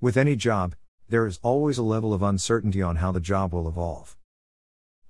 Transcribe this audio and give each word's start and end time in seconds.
With 0.00 0.16
any 0.16 0.36
job, 0.36 0.76
there 1.08 1.26
is 1.26 1.40
always 1.42 1.76
a 1.76 1.82
level 1.82 2.14
of 2.14 2.22
uncertainty 2.22 2.80
on 2.80 2.96
how 2.96 3.10
the 3.10 3.18
job 3.18 3.52
will 3.52 3.66
evolve. 3.66 4.16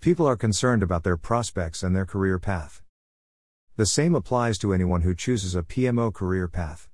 People 0.01 0.27
are 0.27 0.35
concerned 0.37 0.83
about 0.83 1.05
their 1.05 1.19
prospects 1.19 1.83
and 1.83 1.95
their 1.95 2.07
career 2.07 2.39
path. 2.39 2.81
The 3.77 3.85
same 3.85 4.15
applies 4.15 4.57
to 4.59 4.73
anyone 4.73 5.03
who 5.03 5.15
chooses 5.15 5.55
a 5.55 5.63
PMO 5.63 6.15
career 6.15 6.49
path. 6.49 6.89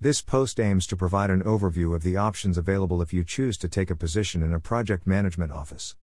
This 0.00 0.22
post 0.22 0.58
aims 0.58 0.86
to 0.86 0.96
provide 0.96 1.28
an 1.28 1.42
overview 1.42 1.94
of 1.94 2.02
the 2.02 2.16
options 2.16 2.56
available 2.56 3.02
if 3.02 3.12
you 3.12 3.22
choose 3.22 3.58
to 3.58 3.68
take 3.68 3.90
a 3.90 3.96
position 3.96 4.42
in 4.42 4.54
a 4.54 4.60
project 4.60 5.06
management 5.06 5.52
office. 5.52 5.96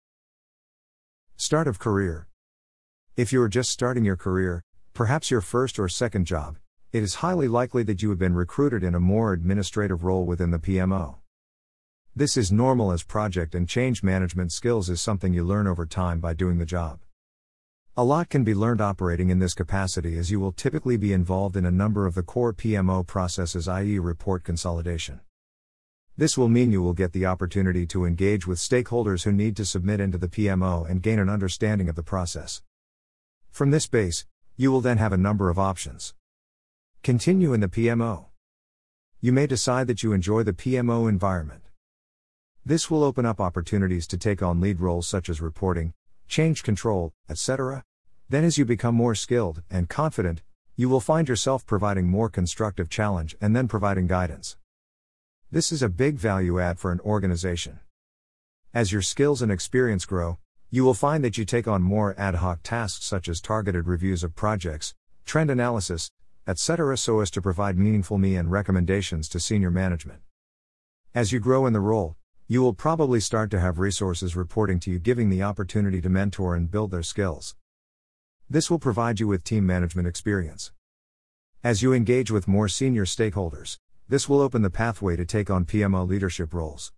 Start 1.36 1.68
of 1.68 1.80
career. 1.80 2.28
If 3.18 3.34
you 3.34 3.42
are 3.42 3.50
just 3.50 3.72
starting 3.72 4.06
your 4.06 4.18
career, 4.18 4.62
perhaps 4.94 5.32
your 5.32 5.42
first 5.42 5.80
or 5.80 5.90
second 5.90 6.26
job, 6.26 6.58
it 6.94 7.04
is 7.04 7.16
highly 7.16 7.48
likely 7.48 7.84
that 7.84 8.02
you 8.02 8.10
have 8.10 8.20
been 8.20 8.36
recruited 8.36 8.84
in 8.84 8.94
a 8.94 9.00
more 9.00 9.32
administrative 9.32 10.04
role 10.04 10.26
within 10.26 10.52
the 10.52 10.60
PMO. 10.60 11.16
This 12.14 12.36
is 12.36 12.52
normal 12.52 12.92
as 12.92 13.02
project 13.04 13.56
and 13.56 13.70
change 13.70 14.04
management 14.04 14.52
skills 14.52 14.90
is 14.90 15.00
something 15.00 15.34
you 15.34 15.46
learn 15.46 15.68
over 15.68 15.86
time 15.86 16.20
by 16.20 16.34
doing 16.34 16.58
the 16.58 16.66
job. 16.66 17.00
A 17.96 18.04
lot 18.04 18.28
can 18.28 18.44
be 18.44 18.54
learned 18.54 18.82
operating 18.82 19.30
in 19.30 19.40
this 19.40 19.54
capacity 19.54 20.18
as 20.18 20.32
you 20.32 20.42
will 20.42 20.52
typically 20.52 20.98
be 20.98 21.14
involved 21.14 21.56
in 21.56 21.66
a 21.66 21.72
number 21.72 22.06
of 22.06 22.14
the 22.14 22.24
core 22.24 22.54
PMO 22.54 23.08
processes, 23.08 23.70
i.e., 23.70 23.98
report 23.98 24.44
consolidation. 24.44 25.22
This 26.18 26.38
will 26.38 26.50
mean 26.50 26.74
you 26.74 26.82
will 26.82 26.94
get 26.94 27.14
the 27.14 27.26
opportunity 27.26 27.88
to 27.88 28.04
engage 28.04 28.46
with 28.46 28.60
stakeholders 28.60 29.24
who 29.24 29.32
need 29.32 29.56
to 29.56 29.66
submit 29.66 30.02
into 30.02 30.18
the 30.18 30.28
PMO 30.28 30.90
and 30.90 31.02
gain 31.02 31.20
an 31.20 31.30
understanding 31.30 31.88
of 31.88 31.96
the 31.96 32.04
process. 32.04 32.62
From 33.50 33.72
this 33.72 33.88
base, 33.88 34.26
you 34.58 34.74
will 34.74 34.82
then 34.82 34.98
have 34.98 35.14
a 35.14 35.18
number 35.18 35.50
of 35.50 35.58
options. 35.58 36.14
Continue 37.04 37.52
in 37.52 37.62
the 37.62 37.68
PMO. 37.68 38.26
You 39.22 39.34
may 39.34 39.48
decide 39.48 39.88
that 39.88 40.04
you 40.04 40.14
enjoy 40.14 40.44
the 40.44 40.54
PMO 40.54 41.10
environment. 41.10 41.64
This 42.64 42.92
will 42.92 43.04
open 43.04 43.26
up 43.26 43.42
opportunities 43.42 44.06
to 44.06 44.20
take 44.20 44.44
on 44.44 44.62
lead 44.62 44.80
roles 44.80 45.08
such 45.08 45.28
as 45.28 45.42
reporting, 45.42 45.96
change 46.28 46.62
control, 46.62 47.12
etc. 47.28 47.84
Then, 48.30 48.44
as 48.44 48.60
you 48.60 48.66
become 48.66 48.94
more 48.94 49.16
skilled 49.16 49.64
and 49.68 49.90
confident, 49.90 50.44
you 50.76 50.90
will 50.90 51.00
find 51.00 51.28
yourself 51.28 51.66
providing 51.66 52.08
more 52.08 52.30
constructive 52.30 52.88
challenge 52.88 53.36
and 53.42 53.56
then 53.56 53.68
providing 53.68 54.06
guidance. 54.06 54.58
This 55.50 55.72
is 55.72 55.82
a 55.82 55.90
big 55.90 56.18
value 56.18 56.60
add 56.60 56.78
for 56.78 56.92
an 56.92 57.00
organization. 57.00 57.80
As 58.76 58.92
your 58.92 59.02
skills 59.02 59.42
and 59.42 59.52
experience 59.52 60.06
grow, 60.06 60.38
you 60.70 60.84
will 60.84 60.94
find 60.94 61.24
that 61.24 61.36
you 61.36 61.46
take 61.46 61.68
on 61.68 61.82
more 61.82 62.14
ad 62.16 62.36
hoc 62.36 62.60
tasks 62.62 63.06
such 63.06 63.28
as 63.28 63.42
targeted 63.42 63.88
reviews 63.88 64.24
of 64.24 64.36
projects, 64.36 64.94
trend 65.26 65.50
analysis, 65.50 66.12
etc., 66.48 66.98
so 66.98 67.20
as 67.20 67.32
to 67.32 67.42
provide 67.42 67.78
meaningful 67.78 68.18
me 68.18 68.36
and 68.36 68.52
recommendations 68.52 69.30
to 69.30 69.40
senior 69.40 69.72
management. 69.72 70.22
As 71.14 71.32
you 71.32 71.40
grow 71.40 71.66
in 71.66 71.74
the 71.74 71.80
role, 71.80 72.16
you 72.48 72.62
will 72.62 72.74
probably 72.74 73.20
start 73.20 73.50
to 73.52 73.60
have 73.60 73.80
resources 73.80 74.36
reporting 74.36 74.80
to 74.82 74.92
you, 74.92 75.00
giving 75.00 75.30
the 75.30 75.44
opportunity 75.44 76.02
to 76.02 76.10
mentor 76.10 76.56
and 76.56 76.70
build 76.70 76.92
their 76.92 77.04
skills. 77.04 77.56
This 78.50 78.70
will 78.70 78.80
provide 78.80 79.20
you 79.20 79.28
with 79.28 79.44
team 79.44 79.66
management 79.66 80.08
experience. 80.08 80.72
As 81.64 81.82
you 81.82 81.94
engage 81.94 82.32
with 82.32 82.48
more 82.48 82.68
senior 82.68 83.06
stakeholders, 83.06 83.78
this 84.10 84.28
will 84.28 84.42
open 84.42 84.62
the 84.62 84.70
pathway 84.70 85.16
to 85.16 85.26
take 85.26 85.50
on 85.50 85.64
PMO 85.64 86.08
leadership 86.08 86.54
roles. 86.54 86.92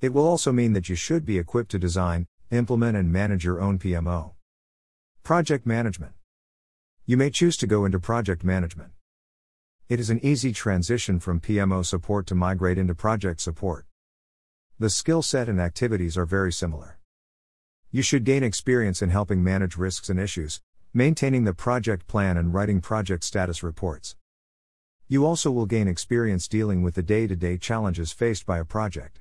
It 0.00 0.12
will 0.12 0.26
also 0.26 0.50
mean 0.50 0.72
that 0.72 0.88
you 0.88 0.96
should 0.96 1.24
be 1.24 1.38
equipped 1.38 1.70
to 1.70 1.78
design, 1.78 2.26
implement, 2.50 2.96
and 2.96 3.12
manage 3.12 3.44
your 3.44 3.60
own 3.60 3.78
PMO. 3.78 4.32
Project 5.22 5.66
Management 5.66 6.12
You 7.08 7.16
may 7.16 7.30
choose 7.30 7.56
to 7.58 7.68
go 7.68 7.84
into 7.84 8.00
project 8.00 8.42
management. 8.42 8.90
It 9.88 10.00
is 10.00 10.10
an 10.10 10.18
easy 10.24 10.52
transition 10.52 11.20
from 11.20 11.38
PMO 11.38 11.86
support 11.86 12.26
to 12.26 12.34
migrate 12.34 12.78
into 12.78 12.96
project 12.96 13.40
support. 13.40 13.86
The 14.80 14.90
skill 14.90 15.22
set 15.22 15.48
and 15.48 15.60
activities 15.60 16.18
are 16.18 16.26
very 16.26 16.52
similar. 16.52 16.98
You 17.92 18.02
should 18.02 18.24
gain 18.24 18.42
experience 18.42 19.02
in 19.02 19.10
helping 19.10 19.44
manage 19.44 19.76
risks 19.76 20.08
and 20.08 20.18
issues, 20.18 20.60
maintaining 20.92 21.44
the 21.44 21.54
project 21.54 22.08
plan, 22.08 22.36
and 22.36 22.52
writing 22.52 22.80
project 22.80 23.22
status 23.22 23.62
reports. 23.62 24.16
You 25.06 25.24
also 25.24 25.52
will 25.52 25.66
gain 25.66 25.86
experience 25.86 26.48
dealing 26.48 26.82
with 26.82 26.96
the 26.96 27.04
day 27.04 27.28
to 27.28 27.36
day 27.36 27.56
challenges 27.56 28.10
faced 28.10 28.44
by 28.46 28.58
a 28.58 28.64
project. 28.64 29.20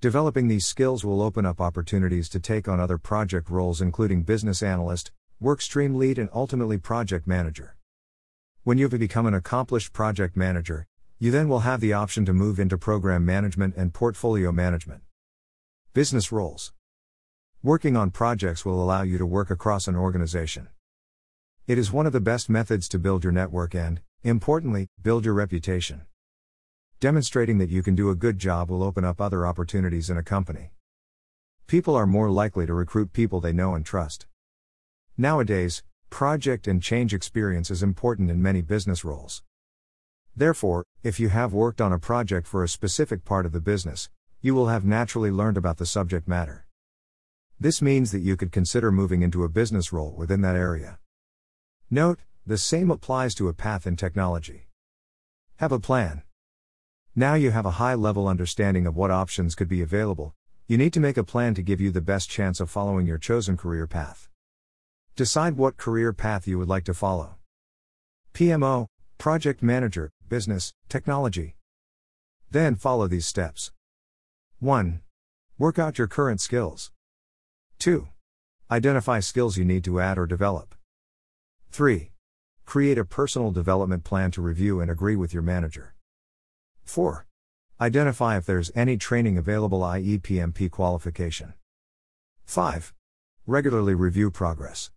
Developing 0.00 0.48
these 0.48 0.64
skills 0.64 1.04
will 1.04 1.20
open 1.20 1.44
up 1.44 1.60
opportunities 1.60 2.30
to 2.30 2.40
take 2.40 2.66
on 2.66 2.80
other 2.80 2.96
project 2.96 3.50
roles, 3.50 3.82
including 3.82 4.22
business 4.22 4.62
analyst, 4.62 5.12
workstream 5.42 5.96
lead, 5.96 6.18
and 6.18 6.30
ultimately 6.32 6.78
project 6.78 7.26
manager. 7.26 7.76
When 8.64 8.78
you 8.78 8.88
have 8.88 8.98
become 8.98 9.26
an 9.26 9.34
accomplished 9.34 9.92
project 9.92 10.36
manager, 10.36 10.86
you 11.18 11.30
then 11.30 11.48
will 11.48 11.60
have 11.60 11.80
the 11.80 11.92
option 11.92 12.24
to 12.24 12.32
move 12.32 12.58
into 12.58 12.78
program 12.78 13.24
management 13.24 13.74
and 13.76 13.92
portfolio 13.92 14.50
management. 14.52 15.02
Business 15.92 16.32
roles. 16.32 16.72
Working 17.62 17.96
on 17.96 18.10
projects 18.10 18.64
will 18.64 18.82
allow 18.82 19.02
you 19.02 19.18
to 19.18 19.26
work 19.26 19.50
across 19.50 19.88
an 19.88 19.96
organization. 19.96 20.68
It 21.66 21.78
is 21.78 21.92
one 21.92 22.06
of 22.06 22.12
the 22.12 22.20
best 22.20 22.48
methods 22.48 22.88
to 22.90 22.98
build 22.98 23.24
your 23.24 23.32
network 23.32 23.74
and, 23.74 24.00
importantly, 24.22 24.88
build 25.02 25.24
your 25.24 25.34
reputation. 25.34 26.02
Demonstrating 27.00 27.58
that 27.58 27.70
you 27.70 27.82
can 27.82 27.94
do 27.94 28.08
a 28.08 28.14
good 28.14 28.38
job 28.38 28.70
will 28.70 28.82
open 28.82 29.04
up 29.04 29.20
other 29.20 29.46
opportunities 29.46 30.08
in 30.08 30.16
a 30.16 30.22
company. 30.22 30.70
People 31.66 31.94
are 31.94 32.06
more 32.06 32.30
likely 32.30 32.66
to 32.66 32.72
recruit 32.72 33.12
people 33.12 33.40
they 33.40 33.52
know 33.52 33.74
and 33.74 33.84
trust. 33.84 34.26
Nowadays, 35.18 35.82
project 36.10 36.68
and 36.68 36.82
change 36.82 37.14
experience 37.14 37.70
is 37.70 37.82
important 37.82 38.30
in 38.30 38.42
many 38.42 38.60
business 38.60 39.02
roles. 39.02 39.42
Therefore, 40.36 40.84
if 41.02 41.18
you 41.18 41.30
have 41.30 41.54
worked 41.54 41.80
on 41.80 41.90
a 41.90 41.98
project 41.98 42.46
for 42.46 42.62
a 42.62 42.68
specific 42.68 43.24
part 43.24 43.46
of 43.46 43.52
the 43.52 43.60
business, 43.60 44.10
you 44.42 44.54
will 44.54 44.68
have 44.68 44.84
naturally 44.84 45.30
learned 45.30 45.56
about 45.56 45.78
the 45.78 45.86
subject 45.86 46.28
matter. 46.28 46.66
This 47.58 47.80
means 47.80 48.12
that 48.12 48.18
you 48.18 48.36
could 48.36 48.52
consider 48.52 48.92
moving 48.92 49.22
into 49.22 49.42
a 49.42 49.48
business 49.48 49.90
role 49.90 50.14
within 50.14 50.42
that 50.42 50.54
area. 50.54 50.98
Note, 51.90 52.20
the 52.46 52.58
same 52.58 52.90
applies 52.90 53.34
to 53.36 53.48
a 53.48 53.54
path 53.54 53.86
in 53.86 53.96
technology. 53.96 54.68
Have 55.56 55.72
a 55.72 55.80
plan. 55.80 56.24
Now 57.14 57.32
you 57.32 57.52
have 57.52 57.64
a 57.64 57.80
high 57.80 57.94
level 57.94 58.28
understanding 58.28 58.86
of 58.86 58.96
what 58.96 59.10
options 59.10 59.54
could 59.54 59.68
be 59.68 59.80
available, 59.80 60.34
you 60.66 60.76
need 60.76 60.92
to 60.92 61.00
make 61.00 61.16
a 61.16 61.24
plan 61.24 61.54
to 61.54 61.62
give 61.62 61.80
you 61.80 61.90
the 61.90 62.02
best 62.02 62.28
chance 62.28 62.60
of 62.60 62.68
following 62.68 63.06
your 63.06 63.16
chosen 63.16 63.56
career 63.56 63.86
path. 63.86 64.28
Decide 65.16 65.56
what 65.56 65.78
career 65.78 66.12
path 66.12 66.46
you 66.46 66.58
would 66.58 66.68
like 66.68 66.84
to 66.84 66.92
follow. 66.92 67.36
PMO, 68.34 68.86
Project 69.16 69.62
Manager, 69.62 70.10
business, 70.28 70.74
technology. 70.90 71.56
Then 72.50 72.74
follow 72.74 73.06
these 73.08 73.26
steps. 73.26 73.72
1. 74.60 75.00
Work 75.56 75.78
out 75.78 75.96
your 75.96 76.06
current 76.06 76.42
skills. 76.42 76.92
2. 77.78 78.08
Identify 78.70 79.20
skills 79.20 79.56
you 79.56 79.64
need 79.64 79.84
to 79.84 80.00
add 80.00 80.18
or 80.18 80.26
develop. 80.26 80.74
3. 81.70 82.10
Create 82.66 82.98
a 82.98 83.04
personal 83.06 83.50
development 83.50 84.04
plan 84.04 84.30
to 84.32 84.42
review 84.42 84.80
and 84.80 84.90
agree 84.90 85.16
with 85.16 85.32
your 85.32 85.42
manager. 85.42 85.94
4. 86.84 87.24
Identify 87.80 88.36
if 88.36 88.44
there's 88.44 88.70
any 88.74 88.98
training 88.98 89.38
available, 89.38 89.82
i.e., 89.82 90.18
PMP 90.18 90.70
qualification. 90.70 91.54
5. 92.44 92.92
Regularly 93.46 93.94
review 93.94 94.30
progress. 94.30 94.90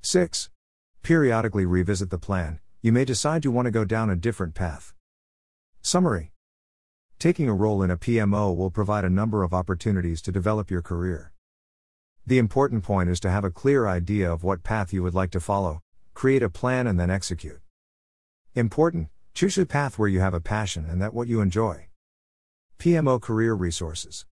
6. 0.00 0.48
Periodically 1.02 1.66
revisit 1.66 2.10
the 2.10 2.18
plan, 2.18 2.60
you 2.80 2.92
may 2.92 3.04
decide 3.04 3.44
you 3.44 3.50
want 3.50 3.66
to 3.66 3.72
go 3.72 3.84
down 3.84 4.10
a 4.10 4.16
different 4.16 4.54
path. 4.54 4.94
Summary 5.82 6.32
Taking 7.18 7.48
a 7.48 7.54
role 7.54 7.82
in 7.82 7.90
a 7.90 7.96
PMO 7.96 8.56
will 8.56 8.70
provide 8.70 9.04
a 9.04 9.10
number 9.10 9.42
of 9.42 9.52
opportunities 9.52 10.22
to 10.22 10.32
develop 10.32 10.70
your 10.70 10.82
career. 10.82 11.32
The 12.24 12.38
important 12.38 12.84
point 12.84 13.10
is 13.10 13.18
to 13.20 13.30
have 13.30 13.44
a 13.44 13.50
clear 13.50 13.88
idea 13.88 14.32
of 14.32 14.44
what 14.44 14.62
path 14.62 14.92
you 14.92 15.02
would 15.02 15.14
like 15.14 15.32
to 15.32 15.40
follow, 15.40 15.80
create 16.14 16.42
a 16.42 16.50
plan, 16.50 16.86
and 16.86 16.98
then 16.98 17.10
execute. 17.10 17.60
Important 18.54 19.08
choose 19.34 19.58
a 19.58 19.66
path 19.66 19.98
where 19.98 20.08
you 20.08 20.20
have 20.20 20.34
a 20.34 20.40
passion 20.40 20.86
and 20.88 21.00
that 21.02 21.14
what 21.14 21.28
you 21.28 21.40
enjoy. 21.40 21.88
PMO 22.78 23.20
Career 23.20 23.54
Resources 23.54 24.26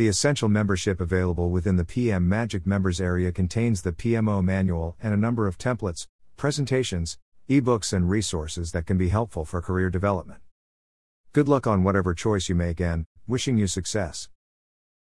the 0.00 0.08
essential 0.08 0.48
membership 0.48 0.98
available 0.98 1.50
within 1.50 1.76
the 1.76 1.84
PM 1.84 2.26
Magic 2.26 2.66
members 2.66 3.02
area 3.02 3.30
contains 3.30 3.82
the 3.82 3.92
PMO 3.92 4.42
manual 4.42 4.96
and 5.02 5.12
a 5.12 5.16
number 5.18 5.46
of 5.46 5.58
templates, 5.58 6.06
presentations, 6.38 7.18
ebooks, 7.50 7.92
and 7.92 8.08
resources 8.08 8.72
that 8.72 8.86
can 8.86 8.96
be 8.96 9.10
helpful 9.10 9.44
for 9.44 9.60
career 9.60 9.90
development. 9.90 10.40
Good 11.34 11.48
luck 11.48 11.66
on 11.66 11.84
whatever 11.84 12.14
choice 12.14 12.48
you 12.48 12.54
make 12.54 12.80
and 12.80 13.04
wishing 13.26 13.58
you 13.58 13.66
success. 13.66 14.30